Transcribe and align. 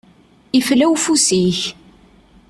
Ifla 0.59 0.85
ufus-ik. 0.93 1.59